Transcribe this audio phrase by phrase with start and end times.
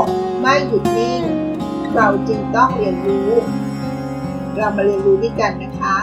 [0.00, 0.02] ก
[0.40, 1.22] ไม่หยุดนิ่ง
[1.94, 3.30] เราจึงต้องเรียนรู้
[4.56, 5.96] เรามาเรียนรู้ด้วยกันนะคะ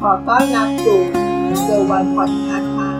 [0.00, 1.00] ขอต้อนรับสู่
[1.62, 2.90] เซอร์วันพอดคาส์ค่ะ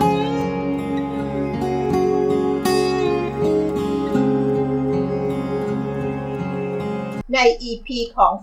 [7.33, 7.37] ใน
[7.69, 8.33] EP ของ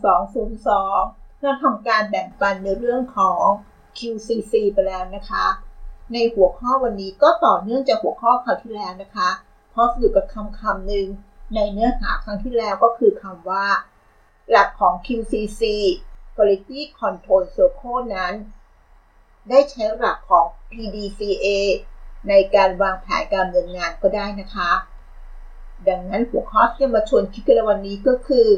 [0.66, 3.42] 202 เราทำการแบ่งปันในเรื่องของ
[3.98, 5.46] QCC ไปแล้วนะคะ
[6.12, 9.30] ในหัวข้อวันนี้ก็ต่อเนื่องจากหัวข้อคราวที่แล้วนะคะ
[9.70, 11.06] เพราะอยู่กับคำคำหนึ่ง
[11.54, 13.66] ในเนื้อหาครั้งที่แล้วก็คือคำว่า
[14.50, 15.62] หลักของ QCC
[16.34, 18.34] Quality Control Circle นั้น
[19.48, 21.46] ได้ใช้หลักของ PDCA
[22.28, 24.70] ในการวางแผนการดำเนินงานก็ได้นะคะ
[25.88, 28.48] ดังนั้นหัวข้อที่จะมาชวนคิดกันในวันนี้ก็คือ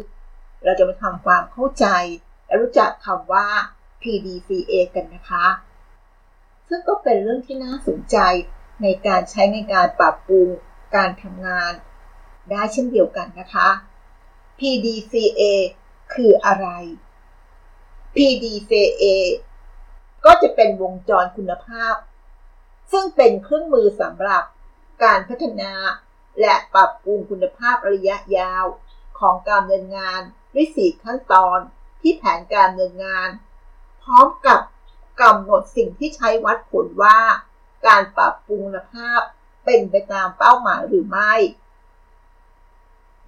[0.65, 1.87] เราจะมาทำความเข้าใจ
[2.47, 3.47] และรู้จักคำว่า
[4.03, 5.47] PDCA กันนะคะ
[6.69, 8.17] ซึ่งก็เป็นเรื่องที่น่าสนใจ
[8.83, 10.49] ในการใช้ในการปรับปรุง
[10.95, 11.73] การทำงาน
[12.51, 13.69] ได้เช่นเดียวกันนะคะ
[14.59, 15.43] PDCA
[16.15, 16.69] คืออะไร
[18.15, 19.05] PDCA
[20.25, 21.95] ก็จะเป็นวงจรคุณภาพ
[22.93, 24.43] ซึ่งเป็นเครื่องมือสำหรับ
[25.05, 25.73] การพัฒนา
[26.41, 28.65] และปรับปรุงคุณภาพระยะยาว
[29.21, 30.21] ของการดำเนินงาน
[30.55, 31.59] ด้วยสี่ขั้นตอน
[32.01, 33.29] ที่แผนการดำเนินงาน
[34.03, 34.61] พร้อมกับ
[35.21, 37.19] กำหนดสิ่งที่ใช้วัดผลว่า
[37.87, 39.21] การปรับปรุงคุณภาพ
[39.65, 41.35] เป็นไปตามเป้าหมายหรือไม่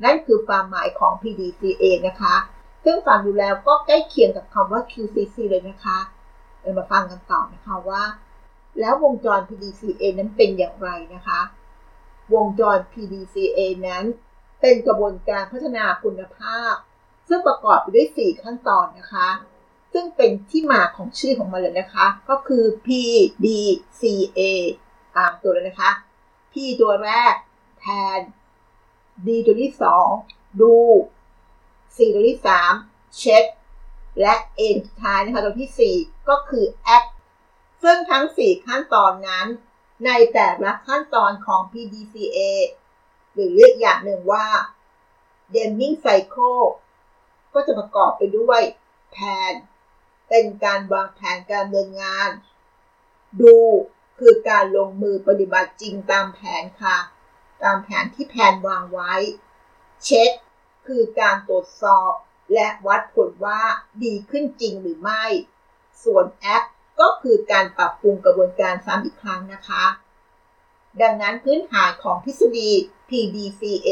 [0.03, 2.35] นั่นคือความหมายของ PDCA นะคะ
[2.85, 5.99] ซึ่งฟังดูแล้วก็ใกล้เคียงกับคำว่า QCC เลยนะคะ
[6.61, 8.03] เรามาฟังกันต่อนะคะว่า
[8.81, 11.41] แล้ววงจร PDCA นั้นเป็นอย่างไรนะคะ
[12.35, 14.05] วงจร PDCA นั้น
[14.61, 16.75] เป็นกระบวนการพัฒนาคุณภาพ
[17.29, 19.29] ซึ่งประกอบไปด้วย 4 ขั้นตอนนะคะ
[19.93, 22.89] ซึ่งเป็นที่มาของชื่อของมันเลยนะคะ ก็คือ P
[23.45, 23.47] D
[24.01, 24.03] C
[24.39, 24.41] A
[25.17, 25.91] ตามตัวเลยนะคะ
[26.53, 27.35] P ตัวแรก
[27.81, 27.87] แท
[28.19, 28.21] น
[29.27, 29.73] D ตัวที่
[30.17, 30.75] 2ดู
[31.95, 32.41] C ตัวที่
[32.79, 33.45] 3เช็ค
[34.21, 36.67] และ A สุดท้ายนะคะตัวที่ 4 ก็คือ
[36.97, 37.09] act
[37.83, 39.47] ซึ่งทั้ง 4 ขั้นตอนนั้น
[40.07, 42.39] ในแต่ละขั้นตอนของ PDCA
[43.33, 44.47] หรือเรียกอย่างหนึ่งว่า
[45.55, 46.65] Deming Cycle
[47.55, 48.63] ก็จะประกอบไปด้วย
[49.13, 49.19] แผ
[49.51, 49.53] น
[50.29, 52.29] เป็นการวางแผนการเนินงาน
[53.41, 53.57] ดู
[54.19, 56.97] คือการลงมือปฏิบัติจริงตามแผนค่ะ
[57.63, 59.13] ตามแผนที่แผนวางไว้
[60.05, 60.31] เช็ค
[60.87, 62.13] คือการตรวจสอบ
[62.55, 63.61] และวัดผลว่า
[64.03, 65.25] ดีขึ้นจริงหรือไม่
[66.05, 66.67] ส่วน Act
[67.01, 69.85] ก็คือการปรับปรุงกระบวนการซ้ำอีกครั้งนะคะ
[71.03, 72.71] ดังนั้นพื้นฐานของทฤษฎี
[73.09, 73.91] PDCA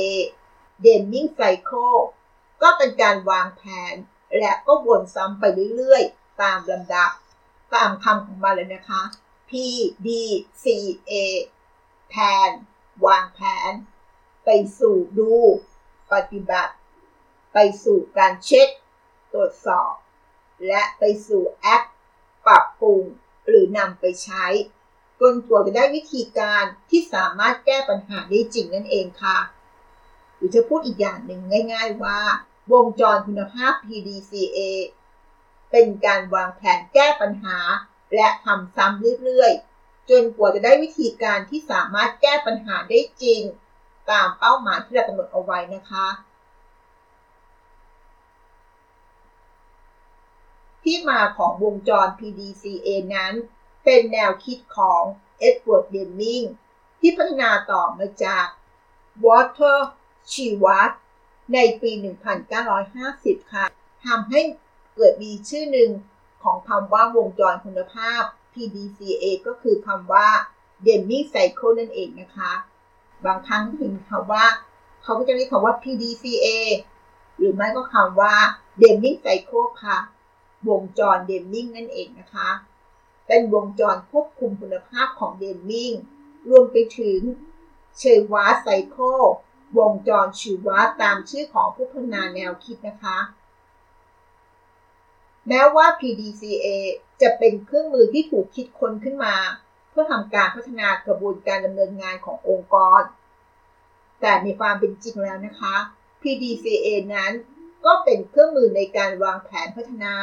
[0.85, 1.99] Deming Cycle
[2.63, 3.63] ก็เป็นการวางแผ
[3.93, 3.95] น
[4.39, 5.45] และก็วนซ้ำไป
[5.77, 7.11] เรื่อยๆ ตามลำดับ
[7.75, 9.03] ตามคำของมันเลยนะคะ
[9.51, 9.53] P
[10.07, 10.09] D
[10.63, 10.65] C
[11.11, 11.13] A
[12.09, 12.15] แผ
[12.49, 12.51] น
[13.07, 13.41] วางแผ
[13.71, 13.73] น
[14.45, 15.35] ไปสู่ดู
[16.13, 16.75] ปฏิบัติ
[17.53, 18.69] ไปสู่การเช็ค
[19.33, 19.93] ตรวจสอบ
[20.69, 21.43] และไปสู่
[21.75, 21.89] act
[22.47, 23.03] ปรับปรุง
[23.47, 24.45] หรือนำไปใช้
[25.21, 29.39] จนกว่าจะได้วิธีการที่สามารถแก้ปัญหาได้จริงนั่นเองค่ะ
[30.35, 31.41] หรือจะพูดอีกอย่างหนึ่ง
[31.73, 32.19] ง่าย ๆว่า
[32.73, 34.59] วงจรคุณภาพ PDCA
[35.71, 37.59] เป็นการวางแผนแก้ปัญหา
[38.15, 39.72] และทำซ้ำเรื่อยๆ
[40.11, 43.41] จนกว่าจะได้วิธีการที่สามารถแก้ปัญหาได้จริง
[44.11, 46.09] ตามเป้าหมายที่เรากำหนดเอาไว้นะคะ
[50.83, 53.33] ที่มาของวงจร PDCA นั้น
[53.85, 55.03] เป็นแนวคิดของ
[55.39, 56.43] Edward Deming
[57.01, 58.47] ที่พัฒนาต่อมาจาก
[59.25, 60.91] Walter Shewhart
[61.55, 61.91] ในปี
[62.73, 63.65] 1950 ค่ะ
[64.07, 64.41] ทำให้
[64.95, 65.91] เกิดมีชื่อหนึ่ง
[66.43, 70.29] ของคำว่าวงจรคุณภาพ PDCA ก็คือคำว่า
[70.87, 72.53] Deming Cycle นั่นเองนะคะ
[73.25, 74.45] บางครั้งเห็นคำว่า
[75.03, 76.47] เขาก็จะเรียกคำว่า PDCA
[77.39, 78.35] หรือไม่ก็คำว่า
[78.81, 79.99] Deming Cycle ค่ะ
[80.69, 82.51] วงจร Deming นั่นเองนะคะ
[83.27, 85.95] เป็นวงจรควบคุมคุณภาพของ Deming
[86.51, 87.21] รวมไปถึง
[87.99, 88.97] เชวาไซโค
[89.79, 93.19] วงจรชีวะตามชื่อของผู้พัฒนาแนวคิดนะคะ
[95.49, 96.67] แม้ว่า PDCA
[97.23, 99.35] จะเป็นเครื่องมือที่ถูกคิดค้นขึ้นมา
[99.91, 103.03] เพื่อทำการพัฒนากระบวนการดำเนินงานขององค์กร
[104.21, 105.75] แต่ในความเป็นจริงแล้วนะคะ
[106.23, 107.33] PDCA นั้น
[107.85, 110.15] ก็เป็นเครื่องมือในการวางแผนพัฒนา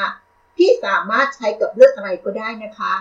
[0.57, 2.93] ที่สามารถใช้กับเรื่องอะไรก็ได้นะคะ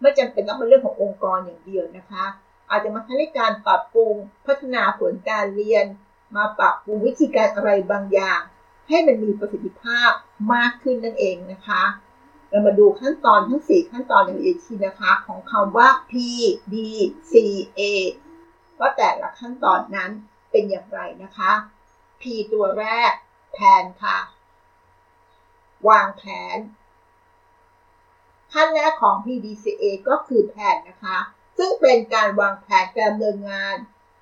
[0.00, 2.24] ไม่จำเป็นต้องเป็นเรื่องขององค์กรอย่างเดียวนะคะ
[2.70, 4.14] อาจจะมาใช้ในการปรับปรุง
[4.46, 5.84] พัฒนาผลการเรียน
[6.36, 8.40] มาปรับปรุงวิธีการอะไรบางอย่าง
[8.88, 10.10] ให้มันมีประสิทธิภาพ
[10.54, 11.82] มากขึ้นนั่นเองนะคะ
[12.50, 16.12] เรามาดูขั้นตอนทั้ง 4 ขั้นตอนอย่างละเอียดทีนะคะ ของคำว่า P
[16.72, 16.74] D
[17.30, 17.32] C
[17.78, 17.80] A
[18.78, 20.10] ว่าแต่ละขั้นตอนนั้น
[20.50, 21.52] เป็นอย่างไรนะคะ
[22.20, 23.12] P ตัวแรก
[23.52, 24.18] แผนค่ะ
[25.88, 26.22] วางแผ
[26.56, 26.58] น
[28.52, 31.18] ขั้นแรกของ PDCA ก็คือแผนนะคะ
[31.58, 33.76] ซึ่งเป็นการวางแผนการดำเนินงาน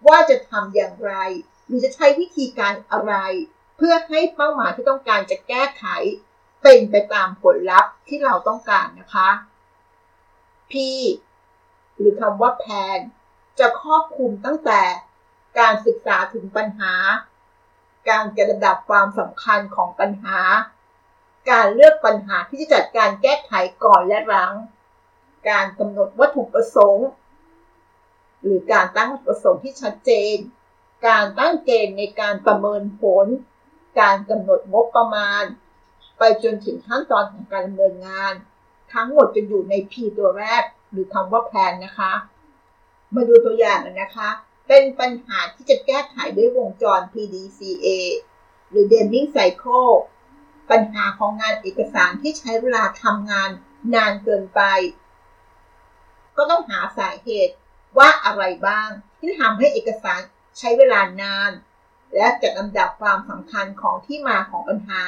[0.07, 1.13] ว่าจะทำอย่างไร
[1.67, 3.15] หรือจะใช้วิธีการอะไร
[3.77, 5.85] เพื่อให้เป้าหมายที่ต้องการจะแก้ไข
[6.63, 9.31] เป็นไปตามผลลัพธ์ที่เราต้องการนะคะ
[10.71, 10.73] P
[11.99, 12.99] หรือคำว่าแผน
[13.59, 14.83] จะครอบคลุมตั้งแต่
[15.59, 16.95] การศึกษาถึงปัญหา
[18.09, 20.41] การจัดระดับความสำคัญของปัญหา
[21.51, 23.53] การเลือกปัญหาที่จะจัดการแก้ไข
[23.85, 24.55] ก่อนและหลัง
[25.49, 27.09] การกำหนดวัตถุประสงค์
[28.43, 30.37] หรือการตั้งวัตถุประสงค์ที่ชัดเจน
[31.07, 33.27] การตั้งเกณฑ์ในการประเมินผล
[34.01, 35.45] การกำหนดงบประมาณ
[36.19, 38.33] ไปจนถึงขั้นตอนของการดำเนินงาน
[38.93, 42.13] ทั้งหมดจะอยู่ใน P ตัวแรก หรือคำว่าแผนนะคะ
[43.15, 44.29] มาดูตัวอย่างกันนะคะ
[44.69, 47.89] เป็นปัญหาที่จะแก้ไขด้วยวงจร PDCA
[48.71, 49.93] หรือ Deming Cycle
[50.71, 53.51] ปัญหาของงานเอกสารที่ใช้เวลาทำงาน
[53.95, 54.61] นานเกินไป
[56.37, 57.55] ก็ต้องหาสาเหตุ
[57.99, 58.89] ว่าอะไรบ้าง
[59.19, 60.21] ที่ทำให้เอกสาร
[60.59, 61.51] ใช้เวลานาน
[62.15, 65.03] และจัดลำดับความสำคัญของที่มาของปัญหา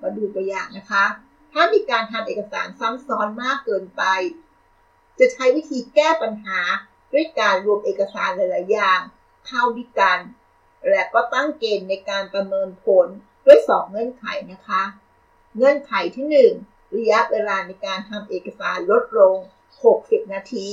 [0.00, 1.04] มาดูตัวอย่างนะคะ
[1.52, 4.02] ถ้ามีการทำเอกสารซ้ำซ้อนมากเกินไป
[5.18, 6.60] จะใช้วิธีแก้ปัญหา
[7.12, 9.00] ด้วยการรวมเอกสารหลายๆอย่าง
[9.46, 10.18] เข้าด้วยกัน
[10.88, 13.06] และก็ตั้งเกณฑ์ในการประเมินผล
[13.46, 14.82] ด้วย 2 เงื่อนไขนะคะ
[15.56, 16.26] เงื่อนไขที่
[16.60, 19.36] 1 ระยะเวลาในการทำเอกสารลดลง
[19.84, 20.70] 60 นาที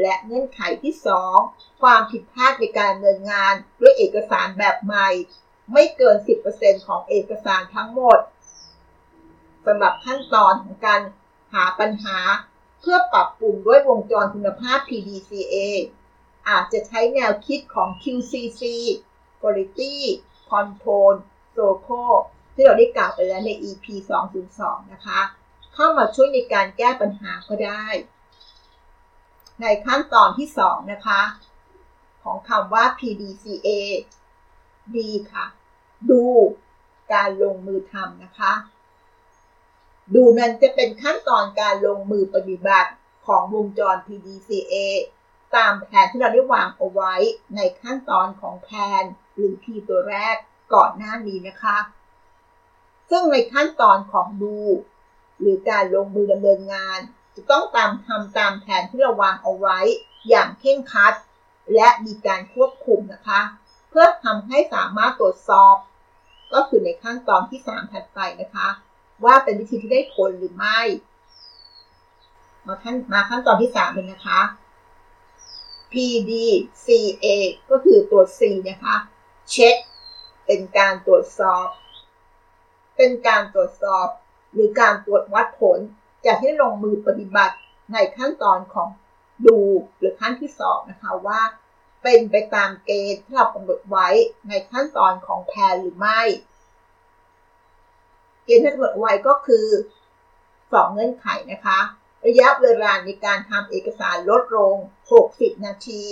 [0.00, 0.94] และเงื่อนไขที่
[1.38, 5.08] 2 ความผิดพลาดในการดำเนินงานด้วยเอกสารแบบใหม่
[5.72, 6.16] ไม่เกิน
[6.52, 8.18] 10%ของเอกสารทั้งหมด
[9.66, 11.00] สำหรับขั้นตอนของการ
[11.52, 12.18] หาปัญหา
[12.80, 15.56] เพื่อปรับปรุงด้วยวงจรคุณภาพ PDCA
[16.48, 18.62] อาจจะใช้แนวคิดของ QCC
[19.40, 19.94] Quality
[20.50, 21.12] Control
[21.56, 22.02] s o c o
[22.54, 23.84] ที่เราได้กล่าวไปแล้วใน EP
[24.38, 25.20] 202 นะคะ
[25.74, 27.86] เข้ามาช่วยในการแก้ปัญหาก็ได้
[29.60, 31.22] ในขั้นตอนที่ 2 นะคะ
[32.22, 33.68] ของคำว่า PDCA
[34.94, 34.96] D
[35.32, 35.46] ค่ะ
[36.10, 36.22] ดู
[37.12, 38.52] การลงมือทำนะคะ
[40.14, 42.92] ดูนั้นจะเป็นขั้นตอนการลงมือปฏิบัติ
[43.26, 44.74] ของวงจร PDCA
[45.56, 47.14] ตามแผนที่เราได้วางเอาไว้
[47.56, 48.70] ในขั้นตอนของแผ
[49.02, 49.04] น
[49.34, 50.36] หรือ P ตัวแรก
[50.74, 51.78] ก่อนหน้านี้นะคะ
[53.10, 54.58] ซึ่งในขั้นตอนของดู
[55.40, 57.00] หรือการลงมือดำเนินงาน
[57.36, 59.78] จะต้องตามทำตามแผนที่เราวางเอาไว้
[60.28, 61.14] อย่างเข่งคัด
[61.74, 63.40] และมีการควบคุมนะคะ
[63.90, 65.76] เพื่อทำให้สามารถตรวจสอบ
[66.52, 68.68] ก็คือในขั้นตอนที่ 3 ถัดไปนะคะ
[69.24, 70.80] ว่าเป็นวิธีที่ได้ผลหรือไม่
[72.66, 74.40] มาขั้นมาขั้นตอนที่ 3 เลยนะคะ
[75.92, 77.26] PDCA
[77.70, 78.96] ก็คือตัว C นะคะ
[79.50, 79.76] เช็ค
[80.46, 81.66] เป็นการตรวจสอบ
[82.96, 84.08] เป็นการตรวจสอบ
[84.52, 85.78] หรือการตรวจวัดผล
[86.26, 87.56] จากที่ลงมือปฏิบัติ
[87.92, 88.88] ในขั้นตอนของ
[89.46, 89.60] ดู
[89.98, 91.40] หรือขั้นที่สองนะคะว่า
[92.02, 94.08] เป็นไปตามเกณฑ์ที่เรากำหนดไว้
[94.48, 96.20] ในขั้นตอนของแพนหรือไม่
[98.44, 99.66] เกณฑ์ที่กำหนดไว้ก็คือ
[100.30, 101.80] 2เงื่อนไขนะคะ
[102.26, 104.74] ระยะเวลาในการทำเอกสารลดลง
[105.20, 106.04] 60 นาที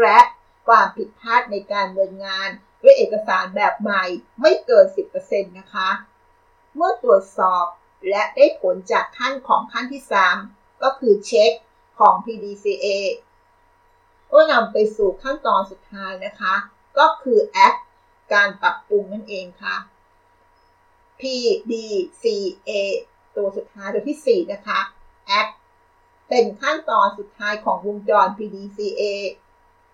[0.00, 0.18] และ
[0.66, 2.48] ความผิดพลาดในการดำเนินงาน
[2.82, 4.04] ด้วยเอกสารแบบใหม่
[4.40, 4.86] ไม่เกิน
[5.20, 5.90] 10%นะคะ
[6.74, 7.66] เมื่อตรวจสอบ
[8.08, 10.02] และได้ผลจากขั้นของขั้นที่
[10.42, 11.52] 3 ก็คือเช็ค
[11.98, 12.86] ของ PDCA
[14.32, 16.54] ก็นำไปสู่ขั้นตอนสุดท้ายนะคะ
[16.98, 17.78] ก็คือ Act
[18.32, 19.76] การปรับปรุงนั่นเองค่ะ
[21.20, 22.70] PDCA
[23.36, 24.80] ตัวสุดท้ายตัวที่ 4 นะคะ
[25.40, 25.52] Act
[26.28, 29.02] เป็นขั้นตอนสุดท้ายของวงจร PDCA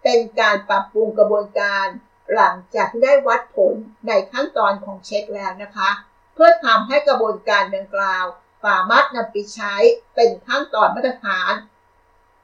[0.03, 1.87] เป็นการปรับปรุงกระบวนการ
[2.35, 3.75] หลังจากที่ได้วัดผล
[4.07, 5.91] ในขั้นตอนของเช็คแล้วนะคะ
[6.35, 8.25] เพื่อทำให้กระบวนการดังกล่าว
[8.64, 9.75] สามารถนำไปใช้
[10.14, 11.53] เป็นขั้นตอนมาตรฐาน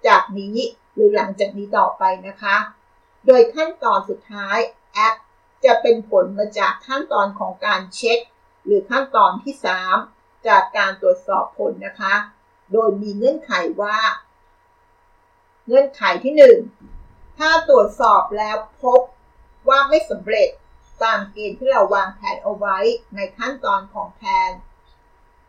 [0.06, 0.56] จากนี้
[0.94, 2.56] หรือหลังจากนี้ต่อไปนะคะ
[3.26, 4.58] โดยขั้นตอนสุดท้าย
[4.92, 5.14] แอป
[5.64, 8.18] จะเป็นผลมาจากขั้นตอนของการเช็ค
[8.64, 9.54] หรือขั้นตอนที่
[10.00, 12.14] 3 จากการตรวจสอบผลนะคะ
[12.72, 13.98] โดยมีเงื่อนไขว่า
[15.66, 16.34] เงื่อนไขที่
[16.90, 19.00] 1 ถ้าตรวจสอบแล้วพบ
[19.68, 20.48] ว่าไม่สำเร็จ
[21.04, 22.78] ตามเกณฑ์ที่เราวางแผนเอาไว้
[23.14, 24.50] ในขั้นตอนของแผน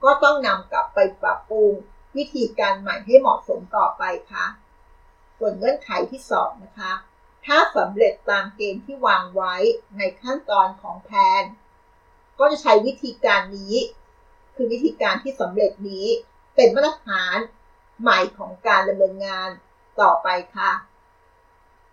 [0.03, 1.71] ก็ต้องนำกลับไปปรับปรุง
[2.17, 4.45] วิธีการใหม่ให้เหมาะสมต่อไปค่ะ
[5.37, 6.91] ส่วนเงื่อนไขที่2นะคะ
[7.45, 9.55] ถ้าสำเร็จตามเกณฑ์ที่วางไว้
[9.97, 11.43] ในขั้นตอนของแผน
[12.39, 13.75] ก็จะใช้วิธีการนี้
[14.55, 16.05] คือวิธีการที่สำเร็จนี้
[16.55, 17.37] เป็นมาตรฐาน
[18.01, 19.49] ใหม่ของการดำเนินงาน
[20.01, 20.71] ต่อไปค่ะ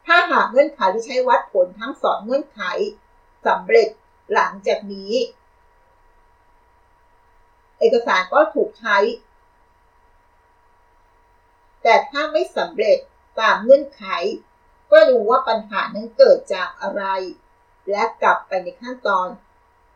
[0.06, 2.60] ถ้าหากเงื่อนไขที่ใช้วัดผลทั้งสองเงื่อนไข
[3.48, 3.88] สำเร็จ
[4.34, 5.12] หลังจากนี้
[7.78, 8.98] เอกสารก็ถูกใช้
[11.82, 12.98] แต่ถ้าไม่สำเร็จ
[13.40, 14.04] ตามเงื่อนไข
[14.90, 17.04] ก็ดูว่าปัญหานั้นเกิดจากอะไร
[17.90, 19.28] และกลับไปในขั้นตอน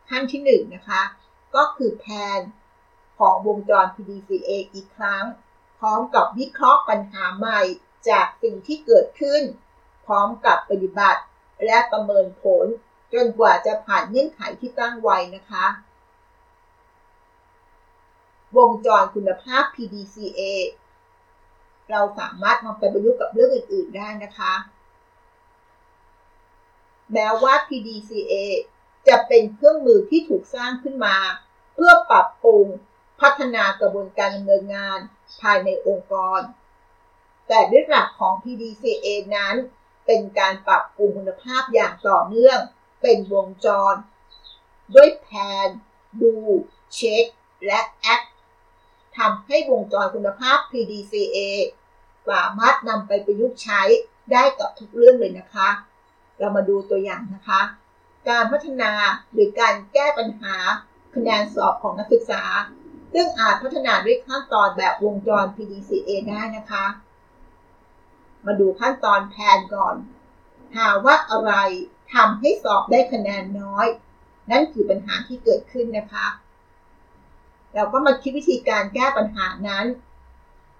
[0.08, 1.02] ขั้นที่1นนะคะ
[1.54, 2.06] ก็คือแผ
[2.38, 2.40] น
[3.18, 5.24] ของวงจร PDCA อีกครั้ง
[5.78, 7.60] พร้อมกับวิเคราะห์ปัญหาใหม่
[8.08, 9.42] จากสิ่งที่เกิดขึ้น
[10.06, 11.22] พร้อมกับปฏิบัติ
[11.64, 12.66] และประเมินผล
[13.12, 15.66] จนกว่าจะผ่านเงื่อนไขที่ตั้งไว้นะคะ
[18.56, 20.40] วงจรคุณภาพ PDCA
[21.90, 24.54] เราสามารถนำไปประยุกต์กับเรื่องอื่น ๆได้นะคะ
[27.12, 28.34] แม้ว่า PDCA
[29.08, 31.16] จะเป็นเครื่องมือที่ถูกสร้างขึ้นมา
[31.74, 32.66] เพื่อปรับปรุง
[33.20, 34.98] พัฒนากระบวนการดำเนินงาน
[35.40, 36.40] ภายในองค์กร
[37.48, 39.54] แต่ด้วยหลักของ PDCA นั้น
[40.06, 42.58] เป็นการปรับปรุงคุณภาพอย่างต่อเนื่อง
[43.02, 43.94] เป็นวงจร
[44.94, 45.28] ด้วยแผ
[45.66, 45.68] น
[46.22, 46.34] ดู
[46.94, 47.24] เช็ค
[47.66, 48.22] และแอค
[49.18, 51.38] ทำให้วงจรคุณภาพ PDCA
[52.30, 53.82] สามารถนำไปประยุกต์ใช้
[54.32, 55.68] ได้กับทุกเรื่องเลยนะคะ
[56.38, 57.60] เรามาดูตัวอย่างนะคะ
[58.28, 58.92] การพัฒนา
[59.32, 60.56] หรือการแก้ปัญหา
[61.14, 62.42] คะแนนสอบของนักศึกษา
[63.12, 66.84] ซึ่งอาจพัฒนาด้วยขั้นตอนแบบวงจร PDCA ได้นะคะ
[68.46, 69.94] มาดูขั้นตอนแผนก่อน
[70.76, 71.52] หาว่าอะไร
[72.14, 73.86] ทำให้สอบได้คะแนนน้อย
[74.50, 76.26] นั่นคือปัญหาที่เกิดขึ้นนะคะ
[77.74, 79.86] เราก็มาคิดวิธีการแก้ปัญหานั้น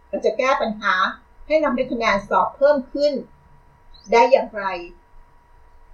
[0.08, 0.94] เราจะแก้ปัญหา
[1.46, 3.12] ให้นำได้คะแนนสอบเพิ่มขึ้น
[4.12, 4.64] ได้อย่างไร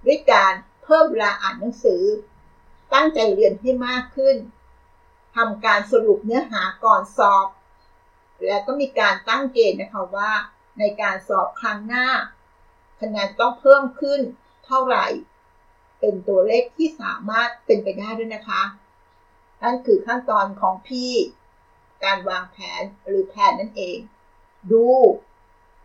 [0.05, 0.53] ด้วยการ
[0.83, 2.03] เพิ่มเวลาอ่านหนังสือ
[2.93, 4.35] ตั้งใจเรียนให้มากขึ้น
[5.35, 7.47] ทำการสรุปเนื้อหาก่อนสอบ
[8.45, 10.31] และก็มีการตั้งเกณฑ์นะคะว่า
[10.79, 12.07] ในการสอบครั้งหน้า
[13.01, 14.21] คะแนนต้องเพิ่มขึ้น
[14.65, 15.05] เท่าไหร่
[15.99, 18.61] เป็นตัวเลขที่สามารถเป็นไปได้ด้วยนะคะ
[19.63, 21.11] นั่นคือขั้นตอนของพี่
[22.03, 23.97] การวางแผนหรือแผนนั่นเอง
[24.71, 24.87] ดู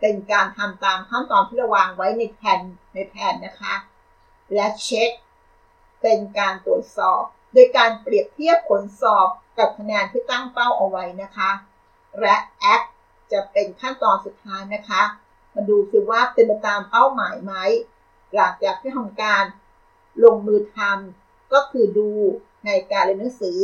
[0.00, 2.61] เป็นการทำตามขั้นตอนที่เราวางไว้ในแผน
[2.94, 3.75] ในแผนนะคะ
[4.54, 5.11] และเช็ค
[6.02, 9.28] เป็นการตรวจสอบ โดยการเปรียบเทียบผลสอบ
[9.59, 11.50] กับคะแนนที่ตั้งเป้าเอาไว้นะคะ
[12.21, 12.83] และแอค
[13.33, 15.02] จะเป็นขั้นตอนสุดท้ายนะคะ
[15.54, 17.54] มาดูซิว่าเป็นไปตามเป้าหมายไหม
[18.35, 19.42] หลังจากที่ทำการ
[20.23, 22.11] ลงมือทำก็คือดู
[22.66, 23.61] ในการเรียนหนังสือ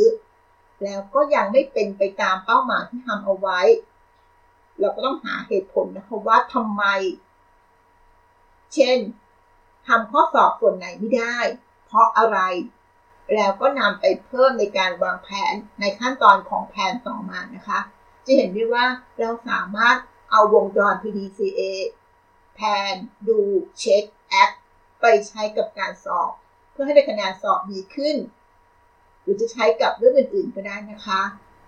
[0.83, 3.59] แล้วก็ยังไม่เป็นไปตามเป้าหมายที่ทำเอาไว้
[4.79, 6.83] เราก็ต้องหาเหตุผลนะคะว่าทำไม
[8.73, 8.97] เช่น
[9.87, 11.37] ทำข้อสอบส่วนไหนไม่ได้
[11.85, 12.37] เพราะอะไร
[13.35, 17.79] แล้วก็นำไปเพิ่มในการวางแผนในขั้นตอนของแผนต่อมานะคะ
[18.25, 18.85] จะเห็นได้ว่า
[19.19, 19.97] เราสามารถ
[20.31, 21.61] เอาวงจร PDCA
[22.55, 22.59] แผ
[22.91, 22.93] น
[23.27, 23.39] ดู
[23.79, 24.49] เช็ค แอค
[25.01, 26.31] ไปใช้กับการสอบ
[26.71, 28.15] เพื่อให้ได้คะแนนสอบดีขึ้น
[29.21, 31.21] หรือจะใช้กับเรื่องอื่นๆก็ได้นะคะ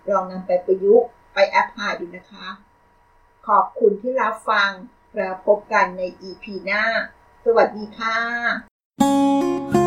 [0.10, 2.48] ลองนำไปประยุกต์ไปแอพพลายดูนะคะ
[3.48, 4.72] ขอบคุณที่รับฟัง
[5.16, 6.84] แล้วพบกันใน EP หน้า
[7.46, 9.83] สวัสดีค่ะ